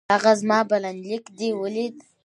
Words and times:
هغه 0.13 0.31
زما 0.41 0.59
بلنليک 0.69 1.23
دې 1.37 1.49
ولېد؟ 1.61 1.95